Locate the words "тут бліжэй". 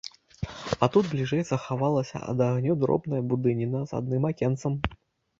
0.93-1.41